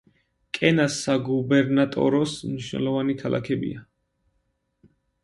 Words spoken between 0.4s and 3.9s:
კენას საგუბერნატოროს მნიშვნელოვანი ქალაქებია.